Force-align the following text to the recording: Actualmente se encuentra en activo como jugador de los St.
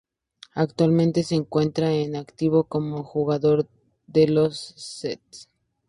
Actualmente 0.55 1.21
se 1.21 1.35
encuentra 1.35 1.91
en 1.91 2.15
activo 2.15 2.63
como 2.63 3.03
jugador 3.03 3.67
de 4.07 4.27
los 4.29 4.71
St. 4.75 5.21